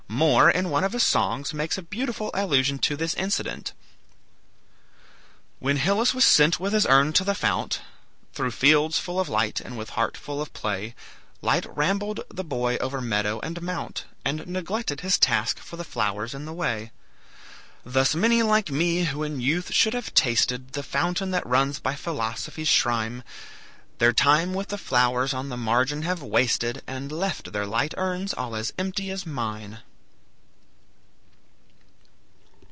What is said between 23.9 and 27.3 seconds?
Their time with the flowers on the margin have wasted, And